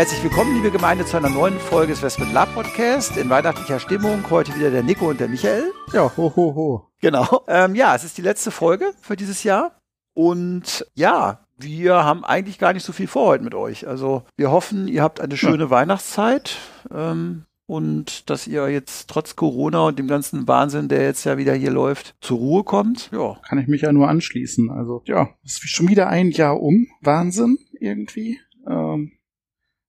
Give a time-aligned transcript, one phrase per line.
[0.00, 4.24] Herzlich willkommen, liebe Gemeinde, zu einer neuen Folge des Westment Lab Podcast in weihnachtlicher Stimmung.
[4.30, 5.74] Heute wieder der Nico und der Michael.
[5.92, 6.86] Ja, ho, ho, ho.
[7.02, 7.44] Genau.
[7.46, 9.78] Ähm, ja, es ist die letzte Folge für dieses Jahr.
[10.14, 13.86] Und ja, wir haben eigentlich gar nicht so viel vor heute mit euch.
[13.86, 15.70] Also wir hoffen, ihr habt eine schöne ja.
[15.70, 16.56] Weihnachtszeit.
[16.90, 21.52] Ähm, und dass ihr jetzt trotz Corona und dem ganzen Wahnsinn, der jetzt ja wieder
[21.52, 23.10] hier läuft, zur Ruhe kommt.
[23.12, 23.38] Ja.
[23.46, 24.70] Kann ich mich ja nur anschließen.
[24.70, 26.86] Also ja, es ist schon wieder ein Jahr um.
[27.02, 28.40] Wahnsinn irgendwie.
[28.66, 29.12] Ähm,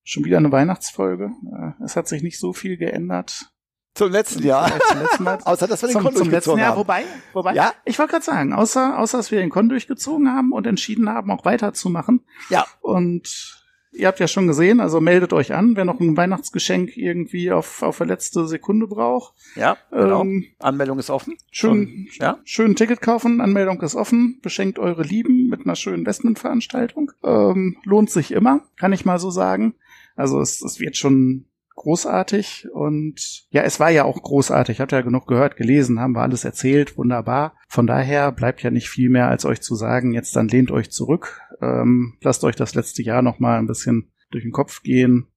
[0.03, 1.31] Schon wieder eine Weihnachtsfolge.
[1.45, 3.52] Äh, es hat sich nicht so viel geändert.
[3.94, 4.71] Zum letzten Jahr.
[4.88, 5.39] Zum letzten Mal.
[5.45, 6.80] außer, dass wir den zum, Kon zum letzten Jahr, haben.
[6.80, 7.73] wobei, wobei, ja?
[7.83, 11.30] ich wollte gerade sagen, außer, außer, dass wir den Kon durchgezogen haben und entschieden haben,
[11.30, 12.21] auch weiterzumachen.
[12.49, 12.66] Ja.
[12.80, 17.52] Und ihr habt ja schon gesehen, also meldet euch an, wer noch ein Weihnachtsgeschenk irgendwie
[17.52, 19.33] auf, auf der letzte Sekunde braucht.
[19.55, 20.21] Ja, genau.
[20.21, 21.36] Ähm, Anmeldung ist offen.
[21.52, 22.39] Schön, ja.
[22.45, 27.11] schön Ticket kaufen, Anmeldung ist offen, beschenkt eure Lieben mit einer schönen Investmentveranstaltung.
[27.23, 29.75] Ähm, lohnt sich immer, kann ich mal so sagen.
[30.16, 31.45] Also es, es wird schon
[31.76, 34.80] großartig und ja, es war ja auch großartig.
[34.80, 37.56] Habt ja genug gehört, gelesen, haben wir alles erzählt, wunderbar.
[37.67, 40.92] Von daher bleibt ja nicht viel mehr, als euch zu sagen, jetzt dann lehnt euch
[40.92, 45.27] zurück, ähm, lasst euch das letzte Jahr noch mal ein bisschen durch den Kopf gehen,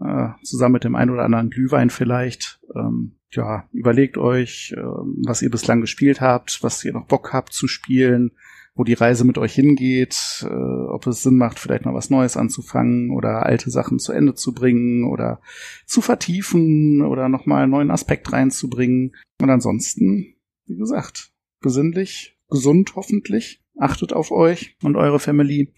[0.00, 2.60] äh, zusammen mit dem ein oder anderen Glühwein vielleicht.
[2.74, 7.52] Ähm, ja, überlegt euch, äh, was ihr bislang gespielt habt, was ihr noch Bock habt
[7.52, 8.32] zu spielen,
[8.74, 12.36] wo die Reise mit euch hingeht, äh, ob es Sinn macht, vielleicht mal was Neues
[12.36, 15.40] anzufangen oder alte Sachen zu Ende zu bringen oder
[15.86, 19.14] zu vertiefen oder nochmal einen neuen Aspekt reinzubringen.
[19.40, 20.34] Und ansonsten,
[20.66, 23.62] wie gesagt, besinnlich, gesund hoffentlich.
[23.76, 25.72] Achtet auf euch und eure Family.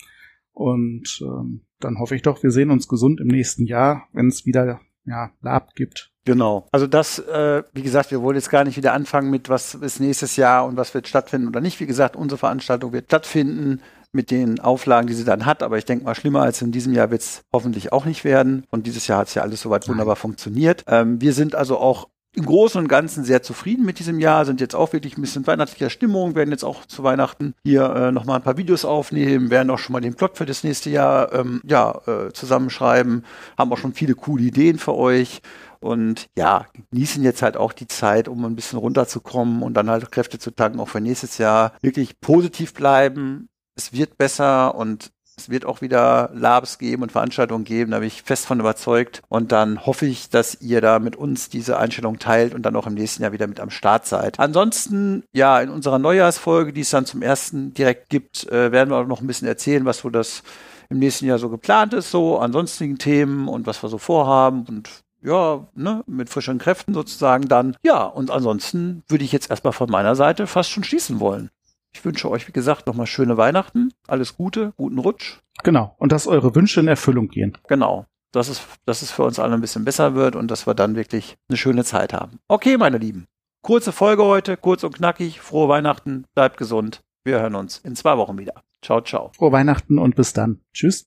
[0.53, 4.47] Und ähm, dann hoffe ich doch, wir sehen uns gesund im nächsten Jahr, wenn es
[4.47, 6.13] wieder ja, Lab gibt.
[6.27, 6.67] Genau.
[6.73, 10.01] Also das, äh, wie gesagt, wir wollen jetzt gar nicht wieder anfangen mit, was ist
[10.01, 11.79] nächstes Jahr und was wird stattfinden oder nicht.
[11.79, 15.63] Wie gesagt, unsere Veranstaltung wird stattfinden mit den Auflagen, die sie dann hat.
[15.63, 18.65] Aber ich denke mal, schlimmer als in diesem Jahr wird es hoffentlich auch nicht werden.
[18.71, 20.83] Und dieses Jahr hat es ja alles soweit wunderbar funktioniert.
[20.89, 24.61] Ähm, wir sind also auch im Großen und Ganzen sehr zufrieden mit diesem Jahr, sind
[24.61, 28.37] jetzt auch wirklich ein bisschen weihnachtlicher Stimmung, werden jetzt auch zu Weihnachten hier äh, nochmal
[28.37, 31.63] ein paar Videos aufnehmen, werden auch schon mal den Plot für das nächste Jahr ähm,
[31.65, 33.25] ja, äh, zusammenschreiben,
[33.57, 35.41] haben auch schon viele coole Ideen für euch
[35.87, 40.11] und ja, genießen jetzt halt auch die Zeit, um ein bisschen runterzukommen und dann halt
[40.11, 41.73] Kräfte zu tanken, auch für nächstes Jahr.
[41.81, 43.49] Wirklich positiv bleiben.
[43.77, 48.09] Es wird besser und es wird auch wieder Labs geben und Veranstaltungen geben, da bin
[48.09, 49.23] ich fest von überzeugt.
[49.29, 52.87] Und dann hoffe ich, dass ihr da mit uns diese Einstellung teilt und dann auch
[52.87, 54.41] im nächsten Jahr wieder mit am Start seid.
[54.41, 58.97] Ansonsten, ja, in unserer Neujahrsfolge, die es dann zum ersten direkt gibt, äh, werden wir
[58.97, 60.43] auch noch ein bisschen erzählen, was so das
[60.89, 64.65] im nächsten Jahr so geplant ist, so an sonstigen Themen und was wir so vorhaben
[64.67, 64.89] und
[65.27, 67.77] ja, ne, mit frischen Kräften sozusagen dann.
[67.85, 71.51] Ja, und ansonsten würde ich jetzt erstmal von meiner Seite fast schon schließen wollen.
[71.93, 75.41] Ich wünsche euch, wie gesagt, nochmal schöne Weihnachten, alles Gute, guten Rutsch.
[75.65, 77.59] Genau, und dass eure Wünsche in Erfüllung gehen.
[77.69, 80.75] Genau, dass es, dass es für uns alle ein bisschen besser wird und dass wir
[80.75, 82.39] dann wirklich eine schöne Zeit haben.
[82.49, 83.27] Okay, meine Lieben,
[83.63, 87.01] kurze Folge heute, kurz und knackig, frohe Weihnachten, bleibt gesund.
[87.25, 88.63] Wir hören uns in zwei Wochen wieder.
[88.83, 89.33] Ciao, ciao.
[89.35, 90.61] Frohe Weihnachten und bis dann.
[90.73, 91.07] Tschüss.